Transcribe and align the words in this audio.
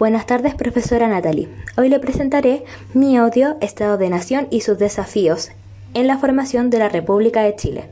Buenas 0.00 0.24
tardes, 0.24 0.54
profesora 0.54 1.08
Natalie. 1.08 1.50
Hoy 1.76 1.90
le 1.90 2.00
presentaré 2.00 2.64
mi 2.94 3.18
audio 3.18 3.58
Estado 3.60 3.98
de 3.98 4.08
Nación 4.08 4.48
y 4.50 4.62
sus 4.62 4.78
desafíos 4.78 5.50
en 5.92 6.06
la 6.06 6.16
formación 6.16 6.70
de 6.70 6.78
la 6.78 6.88
República 6.88 7.42
de 7.42 7.54
Chile. 7.54 7.90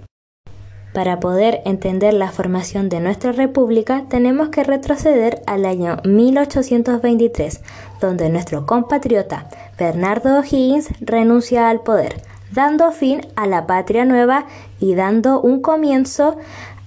Para 0.95 1.21
poder 1.21 1.61
entender 1.67 2.15
la 2.15 2.33
formación 2.33 2.89
de 2.89 3.01
nuestra 3.01 3.33
república 3.33 4.07
tenemos 4.09 4.49
que 4.49 4.65
retroceder 4.65 5.43
al 5.47 5.67
año 5.67 5.99
1823, 6.07 7.60
donde 8.01 8.31
nuestro 8.31 8.65
compatriota 8.65 9.51
Bernardo 9.79 10.38
O'Higgins 10.38 10.88
renuncia 11.03 11.69
al 11.69 11.83
poder, 11.83 12.22
dando 12.51 12.90
fin 12.90 13.21
a 13.37 13.47
la 13.47 13.67
patria 13.67 14.06
nueva 14.06 14.47
y 14.81 14.95
dando 14.95 15.43
un 15.43 15.61
comienzo 15.61 16.38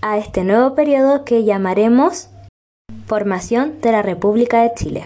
a 0.02 0.18
este 0.18 0.44
nuevo 0.44 0.74
periodo 0.74 1.26
que 1.26 1.44
llamaremos 1.44 2.31
formación 3.12 3.82
de 3.82 3.92
la 3.92 4.02
República 4.02 4.62
de 4.62 4.74
Chile. 4.74 5.04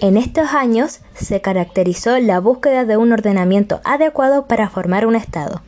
En 0.00 0.16
estos 0.16 0.50
años 0.52 1.00
se 1.16 1.40
caracterizó 1.40 2.16
la 2.20 2.38
búsqueda 2.38 2.84
de 2.84 2.96
un 2.96 3.10
ordenamiento 3.10 3.80
adecuado 3.82 4.46
para 4.46 4.70
formar 4.70 5.04
un 5.04 5.16
Estado. 5.16 5.60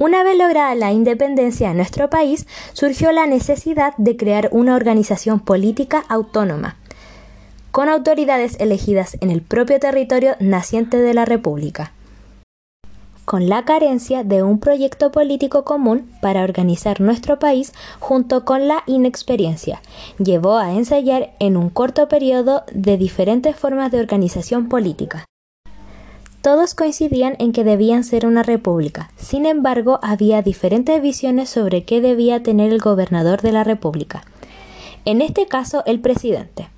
Una 0.00 0.24
vez 0.24 0.36
lograda 0.36 0.74
la 0.74 0.90
independencia 0.90 1.70
en 1.70 1.76
nuestro 1.76 2.10
país, 2.10 2.48
surgió 2.72 3.12
la 3.12 3.28
necesidad 3.28 3.94
de 3.98 4.16
crear 4.16 4.48
una 4.50 4.74
organización 4.74 5.38
política 5.38 6.02
autónoma, 6.08 6.74
con 7.70 7.88
autoridades 7.88 8.56
elegidas 8.58 9.16
en 9.20 9.30
el 9.30 9.42
propio 9.42 9.78
territorio 9.78 10.34
naciente 10.40 10.96
de 10.96 11.14
la 11.14 11.24
República 11.24 11.92
con 13.28 13.46
la 13.46 13.66
carencia 13.66 14.24
de 14.24 14.42
un 14.42 14.58
proyecto 14.58 15.12
político 15.12 15.62
común 15.62 16.10
para 16.22 16.44
organizar 16.44 17.02
nuestro 17.02 17.38
país 17.38 17.74
junto 18.00 18.46
con 18.46 18.68
la 18.68 18.84
inexperiencia. 18.86 19.82
Llevó 20.16 20.56
a 20.56 20.72
ensayar 20.72 21.34
en 21.38 21.58
un 21.58 21.68
corto 21.68 22.08
periodo 22.08 22.62
de 22.72 22.96
diferentes 22.96 23.54
formas 23.54 23.92
de 23.92 24.00
organización 24.00 24.70
política. 24.70 25.26
Todos 26.40 26.74
coincidían 26.74 27.36
en 27.38 27.52
que 27.52 27.64
debían 27.64 28.02
ser 28.02 28.24
una 28.24 28.42
república. 28.42 29.10
Sin 29.18 29.44
embargo, 29.44 30.00
había 30.02 30.40
diferentes 30.40 31.02
visiones 31.02 31.50
sobre 31.50 31.84
qué 31.84 32.00
debía 32.00 32.42
tener 32.42 32.72
el 32.72 32.78
gobernador 32.78 33.42
de 33.42 33.52
la 33.52 33.62
república. 33.62 34.24
En 35.04 35.20
este 35.20 35.46
caso, 35.46 35.82
el 35.84 36.00
presidente 36.00 36.70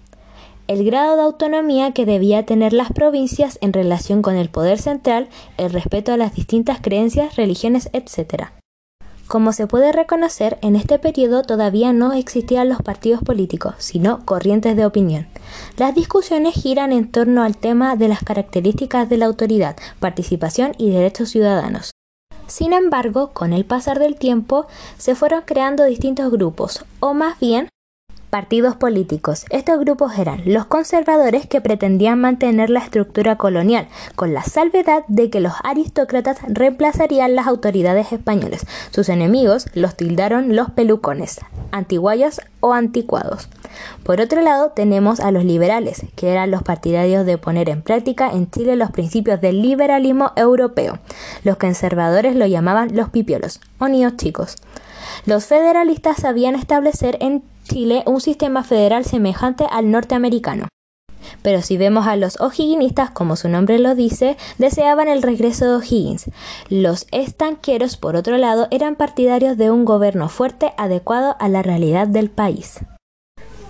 el 0.70 0.84
grado 0.84 1.16
de 1.16 1.22
autonomía 1.22 1.90
que 1.90 2.06
debía 2.06 2.46
tener 2.46 2.72
las 2.72 2.92
provincias 2.92 3.58
en 3.60 3.72
relación 3.72 4.22
con 4.22 4.36
el 4.36 4.50
poder 4.50 4.78
central, 4.78 5.28
el 5.56 5.72
respeto 5.72 6.12
a 6.12 6.16
las 6.16 6.32
distintas 6.32 6.78
creencias, 6.80 7.34
religiones, 7.34 7.90
etc. 7.92 8.50
Como 9.26 9.52
se 9.52 9.66
puede 9.66 9.91
reconocer, 9.91 10.58
en 10.62 10.76
este 10.76 11.00
periodo 11.00 11.42
todavía 11.42 11.92
no 11.92 12.12
existían 12.12 12.68
los 12.68 12.82
partidos 12.82 13.20
políticos, 13.20 13.74
sino 13.78 14.24
corrientes 14.24 14.76
de 14.76 14.86
opinión. 14.86 15.26
Las 15.76 15.92
discusiones 15.92 16.54
giran 16.54 16.92
en 16.92 17.10
torno 17.10 17.42
al 17.42 17.56
tema 17.56 17.96
de 17.96 18.06
las 18.06 18.22
características 18.22 19.08
de 19.08 19.16
la 19.16 19.26
autoridad, 19.26 19.76
participación 19.98 20.74
y 20.78 20.91
derechos 20.91 21.30
ciudadanos. 21.30 21.91
Sin 22.46 22.72
embargo, 22.72 23.32
con 23.32 23.52
el 23.52 23.64
pasar 23.64 23.98
del 23.98 24.14
tiempo, 24.14 24.68
se 24.98 25.16
fueron 25.16 25.42
creando 25.44 25.82
distintos 25.82 26.30
grupos, 26.30 26.84
o 27.00 27.12
más 27.12 27.41
bien 27.41 27.68
partidos 28.31 28.77
políticos. 28.77 29.45
Estos 29.50 29.78
grupos 29.81 30.17
eran 30.19 30.42
los 30.47 30.64
conservadores 30.67 31.47
que 31.47 31.61
pretendían 31.61 32.20
mantener 32.20 32.70
la 32.70 32.81
estructura 32.81 33.37
colonial, 33.37 33.89
con 34.17 34.33
la 34.33 34.42
salvedad 34.42 35.05
de 35.09 35.28
que 35.28 35.41
los 35.41 35.53
aristócratas 35.64 36.39
reemplazarían 36.48 37.34
las 37.34 37.47
autoridades 37.47 38.12
españolas. 38.12 38.64
Sus 38.91 39.09
enemigos 39.09 39.67
los 39.75 39.97
tildaron 39.97 40.56
los 40.56 40.70
pelucones, 40.70 41.41
antiguayos 41.72 42.41
o 42.61 42.72
anticuados. 42.72 43.48
Por 44.05 44.20
otro 44.20 44.41
lado, 44.41 44.72
tenemos 44.75 45.20
a 45.20 45.31
los 45.31 45.44
liberales, 45.44 46.03
que 46.17 46.31
eran 46.31 46.50
los 46.50 46.62
partidarios 46.62 47.27
de 47.27 47.39
poner 47.39 47.69
en 47.69 47.83
práctica 47.83 48.31
en 48.31 48.50
Chile 48.50 48.77
los 48.77 48.91
principios 48.91 49.41
del 49.41 49.62
liberalismo 49.62 50.33
europeo. 50.37 50.98
Los 51.44 51.56
conservadores 51.56 52.37
lo 52.37 52.47
llamaban 52.47 52.97
los 52.97 53.10
pipiolos 53.10 53.60
o 53.78 53.88
niños 53.88 54.16
chicos. 54.16 54.56
Los 55.27 55.47
federalistas 55.47 56.19
sabían 56.19 56.54
establecer 56.54 57.16
en 57.21 57.43
Chile 57.65 58.03
un 58.06 58.21
sistema 58.21 58.65
federal 58.65 59.04
semejante 59.04 59.66
al 59.71 59.91
norteamericano. 59.91 60.69
Pero 61.43 61.62
si 61.62 61.76
vemos 61.76 62.06
a 62.06 62.16
los 62.16 62.41
O'Higginistas, 62.41 63.10
como 63.10 63.37
su 63.37 63.48
nombre 63.48 63.78
lo 63.78 63.94
dice, 63.94 64.37
deseaban 64.59 65.09
el 65.09 65.22
regreso 65.22 65.66
de 65.66 65.76
O'Higgins. 65.76 66.31
Los 66.69 67.06
estanqueros, 67.12 67.97
por 67.97 68.16
otro 68.16 68.37
lado, 68.37 68.69
eran 68.71 68.97
partidarios 68.97 69.56
de 69.56 69.71
un 69.71 69.84
gobierno 69.84 70.28
fuerte 70.28 70.72
adecuado 70.76 71.37
a 71.38 71.48
la 71.48 71.62
realidad 71.62 72.06
del 72.06 72.31
país. 72.31 72.81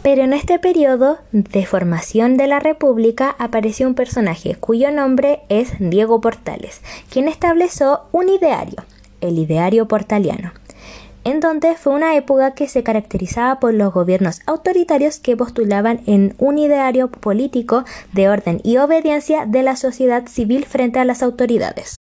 Pero 0.02 0.22
en 0.22 0.32
este 0.32 0.58
periodo 0.58 1.18
de 1.30 1.66
formación 1.66 2.38
de 2.38 2.46
la 2.46 2.58
República 2.58 3.36
apareció 3.38 3.86
un 3.86 3.94
personaje 3.94 4.54
cuyo 4.54 4.90
nombre 4.90 5.42
es 5.50 5.72
Diego 5.78 6.22
Portales, 6.22 6.80
quien 7.10 7.28
estableció 7.28 8.00
un 8.10 8.30
ideario, 8.30 8.82
el 9.20 9.38
ideario 9.38 9.86
portaliano 9.86 10.52
en 11.24 11.40
donde 11.40 11.74
fue 11.74 11.94
una 11.94 12.16
época 12.16 12.52
que 12.54 12.68
se 12.68 12.82
caracterizaba 12.82 13.60
por 13.60 13.74
los 13.74 13.92
gobiernos 13.92 14.40
autoritarios 14.46 15.18
que 15.18 15.36
postulaban 15.36 16.00
en 16.06 16.34
un 16.38 16.58
ideario 16.58 17.10
político 17.10 17.84
de 18.12 18.28
orden 18.28 18.60
y 18.64 18.78
obediencia 18.78 19.46
de 19.46 19.62
la 19.62 19.76
sociedad 19.76 20.26
civil 20.26 20.64
frente 20.64 20.98
a 20.98 21.04
las 21.04 21.22
autoridades. 21.22 21.96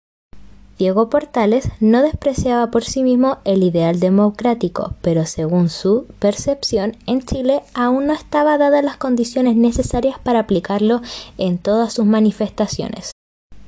Diego 0.77 1.09
Portales 1.09 1.69
no 1.79 2.03
despreciaba 2.03 2.69
por 2.69 2.83
sí 2.83 3.01
mismo 3.01 3.39
el 3.45 3.63
ideal 3.63 3.99
democrático, 3.99 4.93
pero 5.01 5.25
según 5.25 5.69
su 5.69 6.05
percepción, 6.19 6.95
en 7.07 7.23
Chile 7.23 7.61
aún 7.73 8.05
no 8.05 8.13
estaban 8.13 8.59
dadas 8.59 8.83
las 8.83 8.97
condiciones 8.97 9.55
necesarias 9.55 10.19
para 10.19 10.39
aplicarlo 10.41 11.01
en 11.39 11.57
todas 11.57 11.93
sus 11.93 12.05
manifestaciones. 12.05 13.11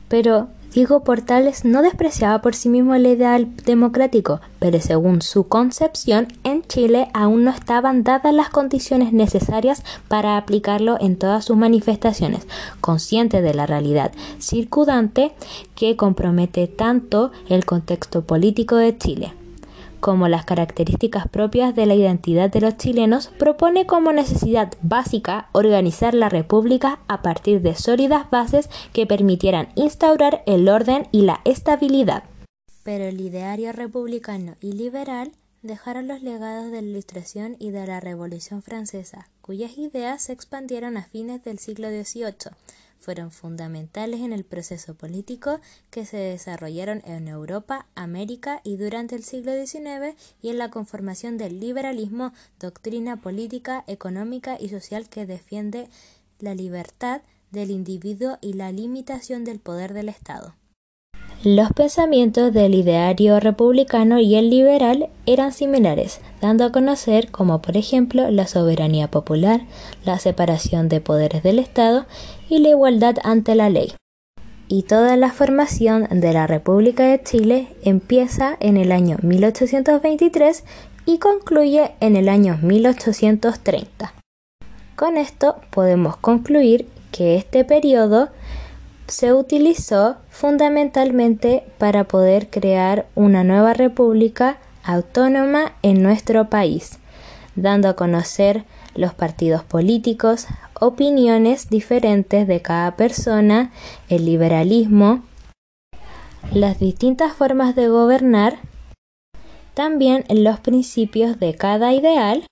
Pero 0.08 0.50
Diego 0.72 1.04
Portales 1.04 1.66
no 1.66 1.82
despreciaba 1.82 2.42
por 2.42 2.54
sí 2.54 2.70
mismo 2.70 2.94
el 2.94 3.08
ideal 3.08 3.48
democrático, 3.66 4.40
pero 4.60 4.80
según 4.80 5.24
su 5.24 5.48
concepción, 5.48 6.28
en 6.44 6.62
Chile 6.62 7.10
aún 7.14 7.44
no 7.44 7.52
estaban 7.52 8.04
dadas 8.04 8.34
las 8.36 8.50
condiciones 8.50 9.12
necesarias 9.12 9.84
para 10.08 10.38
aplicarlo 10.38 10.98
en 11.02 11.18
todas 11.18 11.46
sus 11.46 11.58
manifestaciones, 11.58 12.48
consciente 12.82 13.42
de 13.42 13.56
la 13.56 13.66
realidad 13.66 14.12
circundante 14.38 15.34
que 15.74 15.96
compromete 15.96 16.68
tanto 16.68 17.32
el 17.50 17.66
contexto 17.66 18.22
político 18.22 18.76
de 18.76 18.96
Chile 18.96 19.39
como 20.00 20.28
las 20.28 20.46
características 20.46 21.28
propias 21.28 21.76
de 21.76 21.86
la 21.86 21.96
identidad 21.96 22.50
de 22.52 22.62
los 22.62 22.78
chilenos, 22.78 23.28
propone 23.38 23.86
como 23.86 24.12
necesidad 24.12 24.74
básica 24.82 25.50
organizar 25.52 26.14
la 26.14 26.30
República 26.30 27.00
a 27.08 27.22
partir 27.22 27.62
de 27.62 27.76
sólidas 27.76 28.30
bases 28.30 28.70
que 28.94 29.06
permitieran 29.06 29.70
instaurar 29.76 30.44
el 30.46 30.70
orden 30.70 31.08
y 31.12 31.24
la 31.24 31.42
estabilidad. 31.46 32.24
Pero 32.84 33.06
el 33.06 33.22
ideario 33.22 33.72
republicano 33.72 34.56
y 34.62 34.74
liberal 34.74 35.32
dejaron 35.62 36.08
los 36.08 36.22
legados 36.22 36.72
de 36.72 36.82
la 36.82 36.88
Ilustración 36.88 37.56
y 37.60 37.72
de 37.72 37.86
la 37.86 38.00
Revolución 38.00 38.62
Francesa, 38.62 39.28
cuyas 39.42 39.78
ideas 39.78 40.22
se 40.22 40.34
expandieron 40.34 40.98
a 40.98 41.04
fines 41.04 41.44
del 41.44 41.60
siglo 41.60 41.90
XVIII 41.90 42.54
fueron 43.00 43.32
fundamentales 43.32 44.22
en 44.22 44.34
el 44.34 44.44
proceso 44.44 44.94
político 44.94 45.60
que 45.90 46.06
se 46.06 46.18
desarrollaron 46.18 47.02
en 47.06 47.28
Europa, 47.28 47.88
América 47.96 48.62
y 48.64 48.78
durante 48.78 49.16
el 49.16 49.24
siglo 49.24 49.54
XIX 49.54 50.16
y 50.42 50.50
en 50.50 50.58
la 50.58 50.70
conformación 50.70 51.38
del 51.38 51.60
liberalismo, 51.60 52.34
doctrina 52.60 53.18
política, 53.18 53.84
económica 53.88 54.58
y 54.60 54.70
social 54.70 55.10
que 55.10 55.26
defiende 55.26 55.90
la 56.40 56.54
libertad 56.54 57.22
del 57.52 57.72
individuo 57.72 58.38
y 58.42 58.54
la 58.54 58.72
limitación 58.72 59.44
del 59.44 59.60
poder 59.60 59.94
del 59.94 60.10
Estado. 60.10 60.54
Los 61.44 61.72
pensamientos 61.72 62.52
del 62.52 62.76
ideario 62.76 63.40
republicano 63.40 64.20
y 64.20 64.36
el 64.36 64.50
liberal 64.50 65.08
eran 65.26 65.54
similares, 65.54 66.20
dando 66.42 66.66
a 66.66 66.74
conocer 66.74 67.32
como 67.32 67.62
por 67.62 67.78
ejemplo 67.78 68.30
la 68.30 68.46
soberanía 68.46 69.10
popular, 69.10 69.62
la 70.04 70.20
separación 70.20 70.90
de 70.90 71.00
poderes 71.00 71.42
del 71.42 71.60
Estado 71.60 72.06
y 72.50 72.60
la 72.60 72.70
igualdad 72.70 73.20
ante 73.24 73.56
la 73.56 73.70
ley. 73.70 73.94
Y 74.68 74.84
toda 74.84 75.16
la 75.16 75.32
formación 75.32 76.10
de 76.12 76.34
la 76.34 76.46
República 76.46 77.06
de 77.06 77.24
Chile 77.24 77.70
empieza 77.84 78.58
en 78.60 78.76
el 78.76 78.92
año 78.92 79.16
1823 79.22 80.66
y 81.06 81.20
concluye 81.20 81.92
en 82.02 82.18
el 82.18 82.28
año 82.28 82.60
1830. 82.62 84.14
Con 84.98 85.16
esto 85.16 85.56
podemos 85.70 86.18
concluir 86.18 86.90
que 87.14 87.38
este 87.38 87.64
periodo 87.64 88.28
se 89.10 89.34
utilizó 89.34 90.18
fundamentalmente 90.30 91.64
para 91.78 92.04
poder 92.04 92.50
crear 92.50 93.08
una 93.16 93.44
nueva 93.44 93.74
república 93.74 94.58
autónoma 94.84 95.74
en 95.82 96.02
nuestro 96.02 96.50
país, 96.50 97.00
dando 97.56 97.90
a 97.90 97.96
conocer 97.96 98.66
los 98.96 99.14
partidos 99.14 99.64
políticos, 99.64 100.48
opiniones 100.80 101.70
diferentes 101.70 102.48
de 102.48 102.62
cada 102.62 102.96
persona, 102.96 103.72
el 104.10 104.26
liberalismo, 104.26 105.24
las 106.54 106.80
distintas 106.80 107.34
formas 107.34 107.76
de 107.76 107.90
gobernar, 107.90 108.60
también 109.74 110.26
los 110.30 110.60
principios 110.60 111.40
de 111.40 111.56
cada 111.56 111.94
ideal 111.94 112.46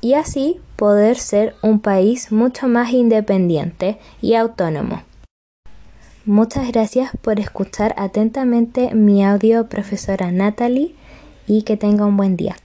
y 0.00 0.14
así 0.14 0.60
poder 0.76 1.16
ser 1.16 1.54
un 1.62 1.80
país 1.80 2.32
mucho 2.32 2.68
más 2.68 2.92
independiente 2.92 3.98
y 4.20 4.34
autónomo. 4.34 5.02
Muchas 6.26 6.70
gracias 6.70 7.12
por 7.22 7.40
escuchar 7.40 7.94
atentamente 7.96 8.94
mi 8.94 9.24
audio, 9.24 9.68
profesora 9.68 10.30
Natalie, 10.30 10.94
y 11.46 11.62
que 11.62 11.78
tenga 11.78 12.04
un 12.04 12.18
buen 12.18 12.36
día. 12.36 12.56